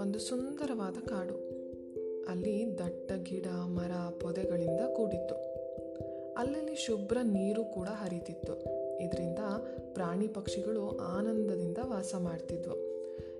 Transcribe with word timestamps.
ಒಂದು 0.00 0.18
ಸುಂದರವಾದ 0.18 1.08
ಕಾಡು. 1.08 1.34
ಅಲ್ಲಿ 2.28 2.78
ದಟ್ಟ 2.78 3.12
ಗಿಡ, 3.12 3.46
ಮರ, 3.46 3.90
ಪೊದೆಗಳಿಂದ 4.20 4.80
ಕೂಡಿತ್ತು. 4.96 5.34
ಅಲ್ಲಲ್ಲಿ 6.34 6.74
ಶುಭ್ರ 6.74 7.18
ನೀರು 7.22 7.64
ಕೂಡ 7.64 7.88
ಹರಿತಿತ್ತು. 7.88 8.52
ಇದರಿಂದ 9.00 9.38
ಪ್ರಾಣಿ 9.94 10.28
ಪಕ್ಷಿಗಳು 10.28 10.98
ಆನಂದದಿಂದ 10.98 11.78
ವಾಸ 11.86 12.14
ಮಾಡ್ತಿದ್ವು. 12.18 12.76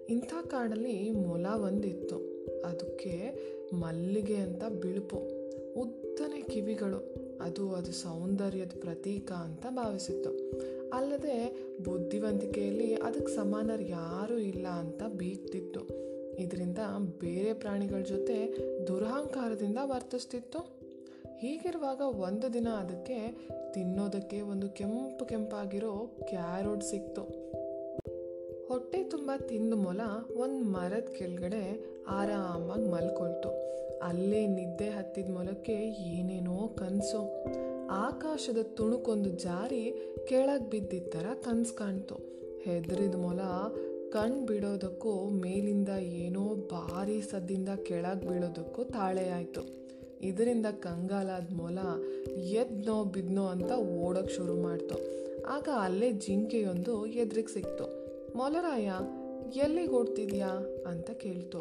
ಇಂಥ 0.08 0.34
ಕಾಡಲ್ಲಿ 0.46 1.10
ಮೊಲ 1.10 1.46
ಒಂದಿತ್ತು. 1.46 2.16
ಅದಕ್ಕೆ 2.64 3.32
ಮಲ್ಲಿಗೆ 3.72 4.36
ಅಂತ 4.36 4.64
ಬಿಳುಪು. 4.64 5.16
ಉದ್ದನೆ 5.80 6.40
ಕಿವಿಗಳು. 6.40 7.14
ಅದು 7.40 7.74
ಅದು 7.74 7.92
ಸೌಂದರ್ಯದ 7.92 8.72
ಪ್ರತೀಕ 8.80 9.32
ಅಂತ 9.32 9.66
ಭಾವಿಸಿತ್ತು. 9.70 10.30
ಅಲ್ಲದೆ 10.94 11.56
ಬುದ್ಧಿವಂತಿಕೆಯಲ್ಲಿ 11.84 12.94
ಅದಕ್ಕೆ 12.94 13.36
ಸಮಾನರು 13.36 13.82
ಯಾರೂ 13.82 14.38
ಇಲ್ಲ 14.38 14.66
ಅಂತ 14.66 15.02
ಬೀಗ್ತಿತ್ತು 15.16 16.08
ಇದರಿಂದ 16.38 16.78
ಬೇರೆ 17.20 17.52
ಪ್ರಾಣಿಗಳ 17.52 18.02
ಜೊತೆ 18.02 18.58
ದುರಹಂಕಾರದಿಂದ 18.86 19.78
ವರ್ತಿಸ್ತಿತ್ತು. 19.82 20.58
ಹೀಗಿರುವಾಗ 21.38 22.00
ಒಂದು 22.00 22.54
ದಿನ 22.54 22.68
ಅದಕ್ಕೆ 22.68 23.48
ತಿನ್ನೋದಕ್ಕೆ 23.72 24.40
ಒಂದು 24.40 24.68
ಕೆಂಪು 24.68 25.26
ಕೆಂಪಾಗಿರೋ 25.26 26.16
ಕ್ಯಾರೋಟ್ 26.24 26.82
ಸಿಕ್ತು. 26.82 27.22
ಹೊಟ್ಟೆ 28.68 29.04
ತುಂಬ 29.04 29.30
ತಿಂದ 29.48 29.74
ಮೊಲ 29.74 30.00
ಒಂದು 30.36 30.64
ಮರದ 30.64 31.08
ಕೆಳಗಡೆ 31.18 31.84
ಆರಾಮಾಗಿ 32.08 32.88
ಮಲ್ಕೊಳ್ತು. 32.88 33.48
ಅಲ್ಲೇ 33.98 34.46
ನಿದ್ದೆ 34.46 34.88
ಹತ್ತಿದ 34.88 35.30
ಮೊಲಕ್ಕೆ 35.30 35.72
ಏನೇನೋ 35.88 36.68
ಕನಸು. 36.78 37.44
ಆಕಾಶದ 37.90 38.58
ತುಣುಕೊಂದು 38.62 39.28
ಜಾರಿ 39.28 40.14
ಕೆಳಗೆ 40.28 40.70
ಬಿದ್ದಿದ್ದ 40.70 41.08
ಥರ 41.12 41.26
ಕನ್ಸು 41.34 41.76
ಕಾಣ್ತು. 41.76 42.14
ಹೆದರಿದ 42.62 43.14
ಮೊಲ 43.14 43.40
ಕಣ್ 44.10 44.46
ಬಿಡೋದಕ್ಕೂ 44.46 45.28
ಮೇಲಿಂದ 45.28 45.88
ಏನೋ 45.88 46.54
ಭಾರಿ 46.54 47.20
ಸದ್ದಿಂದ 47.20 47.68
ಕೆಳಗೆ 47.68 48.28
ಬೀಳೋದಕ್ಕೂ 48.28 48.84
ತಾಳೆ 48.84 49.28
ಆಯಿತು. 49.28 49.60
ಇದರಿಂದ 50.20 50.66
ಕಂಗಾಲಾದ 50.66 51.52
ಮೊಲ 51.52 51.78
ಎದ್ನೋ 52.36 53.04
ಬಿದ್ನೋ 53.04 53.46
ಅಂತ 53.46 53.72
ಓಡೋಕ್ಕೆ 53.72 54.34
ಶುರು 54.34 54.62
ಮಾಡ್ತು. 54.62 54.94
ಆಗ 55.44 55.68
ಅಲ್ಲೇ 55.80 56.12
ಜಿಂಕೆಯೊಂದು 56.12 57.06
ಎದುರಿಗೆ 57.06 57.54
ಸಿಕ್ತು. 57.54 57.84
ಮೊಲರಾಯ, 58.36 58.90
ಎಲ್ಲಿಗೆ 59.56 59.92
ಓಡ್ತಿದ್ಯಾ? 59.92 60.82
ಅಂತ 60.86 61.10
ಕೇಳ್ತು. 61.10 61.58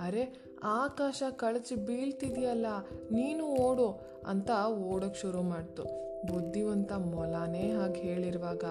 ಅರೆ 0.00 0.47
ಆಕಾಶ 0.62 1.22
ಕಳಚಿ 1.30 1.74
ಬೀಳ್ತಿದೆಯಲ್ಲ, 1.74 2.66
ನೀನು 3.12 3.44
ಓಡು 3.44 4.00
ಅಂತ 4.26 4.50
ಓಡೋಕ್ಕೆ 4.68 5.20
ಶುರು 5.20 5.42
ಮಾಡ್ತು. 5.42 5.82
ಬುದ್ಧಿವಂತ 6.26 6.92
ಮೊಲನೇ 6.92 7.72
ಹಾಗೆ 7.72 8.00
ಹೇಳಿರುವಾಗ, 8.00 8.64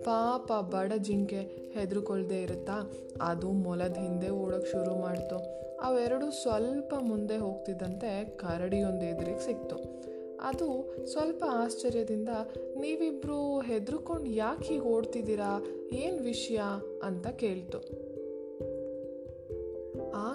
ಪಾಪ 0.00 0.52
ಬಡ 0.52 0.92
ಜಿಂಕೆ 0.96 1.72
ಹೆದರ್ಕೊಳ್ದೆ 1.72 2.42
ಇರುತ್ತಾ? 2.42 2.90
ಅದು 3.22 3.50
ಮೊಲದ 3.50 3.96
ಹಿಂದೆ 3.96 4.30
ಓಡೋಕ್ಕೆ 4.30 4.72
ಶುರು 4.72 5.00
ಮಾಡ್ತು. 5.00 5.62
ಅವೆರಡು 5.80 6.42
ಸ್ವಲ್ಪ 6.42 6.94
ಮುಂದೆ 7.00 7.36
ಹೋಗ್ತಿದ್ದಂತೆ 7.36 8.24
ಕರಡಿಯೊಂದು 8.24 9.04
ಎದುರಿಗೆ 9.04 9.46
ಸಿಕ್ತು. 9.46 10.02
ಅದು 10.40 10.96
ಸ್ವಲ್ಪ 11.06 11.44
ಆಶ್ಚರ್ಯದಿಂದ, 11.48 12.28
ನೀವಿಬ್ರು 12.80 13.60
ಹೆದರ್ಕೊಂಡು 13.60 14.26
ಯಾಕೆ 14.26 14.64
ಹೀಗೆ 14.64 14.84
ಓಡ್ತಿದ್ದೀರಾ? 14.84 15.66
ಏನು 15.92 16.22
ವಿಷಯ? 16.22 16.60
ಅಂತ 17.02 17.26
ಕೇಳ್ತು. 17.26 18.11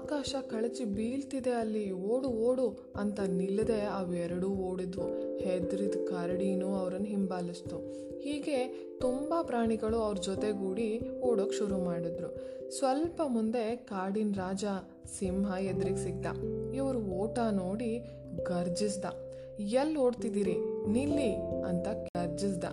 ಆಕಾಶ 0.08 0.36
ಕಳಚಿ 0.50 0.84
ಬೀಳ್ತಿದೆ 0.84 1.52
ಅಲ್ಲಿ. 1.52 1.92
ಓಡು 1.92 2.28
ಓಡು 2.28 2.94
ಅಂತ 2.96 3.20
ನಿಲ್ಲದೆ 3.20 3.82
ಅವೆರಡೂ 3.82 4.48
ಓಡಿದ್ವು. 4.48 5.38
ಹೆದ್ರಿದ 5.38 5.96
ಕರಡಿನೂ 6.08 6.76
ಅವರನ್ನು 6.76 7.08
ಹಿಂಬಾಲಿಸ್ತು. 7.08 7.78
ಹೀಗೆ 8.20 8.68
ತುಂಬ 9.02 9.34
ಪ್ರಾಣಿಗಳು 9.42 9.98
ಅವ್ರ 9.98 10.18
ಜೊತೆಗೂಡಿ 10.18 11.20
ಓಡೋಕೆ 11.20 11.58
ಶುರು 11.58 11.78
ಮಾಡಿದ್ರು. 11.78 12.30
ಸ್ವಲ್ಪ 12.72 13.22
ಮುಂದೆ 13.28 13.76
ಕಾಡಿನ 13.76 14.34
ರಾಜ 14.36 14.66
ಸಿಂಹ 15.20 15.54
ಎದುರಿಗೆ 15.62 15.98
ಸಿಗ್ದ 15.98 16.26
ಇವರು 16.76 17.00
ಓಟ 17.00 17.40
ನೋಡಿ 17.40 18.00
ಗರ್ಜಿಸ್ದ. 18.44 19.06
ಎಲ್ಲಿ 19.60 20.00
ಓಡ್ತಿದ್ದೀರಿ? 20.00 20.88
ನಿಲ್ಲಿ 20.88 21.36
ಅಂತ 21.62 21.88
ಗರ್ಜಿಸ್ದ. 21.88 22.64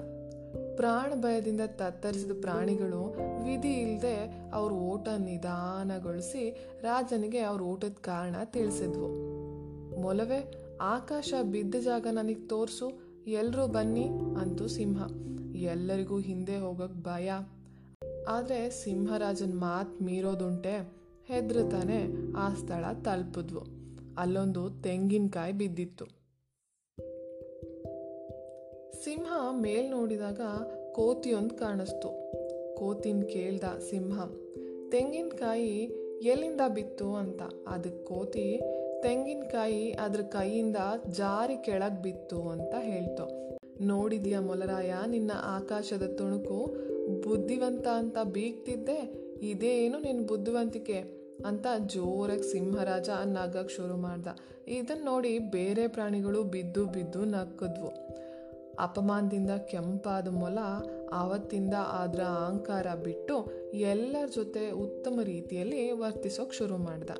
ಪ್ರಾಣ 0.76 1.12
ಭಯದಿಂದ 1.14 1.60
ತತ್ತರಿಸಿದ 1.66 2.30
ಪ್ರಾಣಿಗಳು 2.40 3.14
ವಿಧಿ 3.44 3.72
ಇಲ್ಲದೆ 3.72 4.50
ಅವ್ರ 4.52 4.72
ಓಟ 4.72 5.08
ನಿಧಾನಗೊಳಿಸಿ 5.08 6.68
ರಾಜನಿಗೆ 6.80 7.38
ಅವ್ರ 7.38 7.62
ಓಟದ 7.62 7.96
ಕಾರಣ 8.00 8.36
ತಿಳಿಸಿದ್ವು. 8.44 9.08
ಮೊಲವೇ, 10.00 10.54
ಆಕಾಶ 10.80 11.34
ಬಿದ್ದ 11.50 11.74
ಜಾಗ 11.74 12.06
ನನಗೆ 12.12 12.48
ತೋರಿಸು 12.48 12.92
ಎಲ್ಲರೂ 13.26 13.66
ಬನ್ನಿ 13.66 14.04
ಅಂತು 14.40 14.68
ಸಿಂಹ. 14.68 15.02
ಎಲ್ಲರಿಗೂ 15.54 16.18
ಹಿಂದೆ 16.18 16.58
ಹೋಗಕ್ 16.58 16.94
ಭಯ. 16.94 17.30
ಆದರೆ 18.28 18.70
ಸಿಂಹರಾಜನ 18.70 19.52
ಮಾತು 19.54 20.04
ಮೀರೋದುಂಟೆ, 20.04 20.92
ಹೆದ್ರತಾನೆ 21.26 22.32
ಆ 22.36 22.54
ಸ್ಥಳ 22.54 22.84
ತಲುಪಿದ್ವು. 23.04 23.60
ಅಲ್ಲೊಂದು 24.18 24.70
ತೆಂಗಿನಕಾಯಿ 24.82 25.52
ಬಿದ್ದಿತ್ತು. 25.52 26.23
ಸಿಂಹ 29.04 29.32
ಮೇಲ್ 29.60 29.90
ನೋಡಿದಾಗ 29.90 30.40
ಕೋತಿಯೊಂದು 30.92 31.54
ಕಾಣಿಸ್ತು. 31.54 32.08
ಕೋತಿನ 32.74 33.22
ಕೇಳ್ದ 33.22 33.64
ಸಿಂಹ 33.90 34.24
ತೆಂಗಿನಕಾಯಿ 34.90 35.74
ಎಲ್ಲಿಂದ 36.22 36.60
ಬಿತ್ತು 36.68 37.14
ಅಂತ. 37.14 37.42
ಅದಕ್ಕೆ 37.68 38.04
ಕೋತಿ 38.04 38.60
ತೆಂಗಿನಕಾಯಿ 39.02 39.92
ಅದ್ರ 39.92 40.20
ಕೈಯಿಂದ 40.20 40.76
ಜಾರಿ 41.10 41.56
ಕೆಳಗೆ 41.56 42.02
ಬಿತ್ತು 42.02 42.48
ಅಂತ 42.48 42.74
ಹೇಳ್ತು. 42.80 43.56
ನೋಡಿದ್ಯಾ 43.84 44.40
ಮೊಲರಾಯ, 44.40 44.94
ನಿನ್ನ 45.06 45.30
ಆಕಾಶದ 45.34 46.14
ತುಣುಕು 46.18 46.76
ಬುದ್ಧಿವಂತ 47.20 47.86
ಅಂತ 47.86 48.18
ಬೀಗ್ತಿದ್ದೆ, 48.24 49.00
ಇದೇನು 49.42 49.98
ನಿನ್ನ 49.98 50.26
ಬುದ್ಧಿವಂತಿಕೆ 50.26 50.98
ಅಂತ 51.46 51.66
ಜೋರಾಗಿ 51.86 52.52
ಸಿಂಹರಾಜ 52.52 53.08
ನಗಕ್ಕೆ 53.24 53.76
ಶುರು 53.76 53.96
ಮಾಡ್ದ. 53.96 54.26
ಇದನ್ನ 54.68 55.04
ನೋಡಿ 55.04 55.38
ಬೇರೆ 55.38 55.88
ಪ್ರಾಣಿಗಳು 55.88 56.42
ಬಿದ್ದು 56.42 56.86
ಬಿದ್ದು 56.86 57.24
ನಕ್ಕದ್ವು 57.24 58.04
ಅಪಮಾನದಿಂದ 58.78 59.50
ಕೆಂಪಾದ 59.50 60.28
ಮೊಲ 60.28 60.58
ಆವತ್ತಿಂದ 61.12 61.74
ಅದರ 61.74 62.20
ಅಹಂಕಾರ 62.20 62.86
ಬಿಟ್ಟು 62.94 63.36
ಎಲ್ಲರ 63.74 64.26
ಜೊತೆ 64.34 64.70
ಉತ್ತಮ 64.70 65.20
ರೀತಿಯಲ್ಲಿ 65.22 65.92
ವರ್ತಿಸೋಕೆ 65.92 66.56
ಶುರು 66.56 66.76
ಮಾಡ್ದ. 66.76 67.10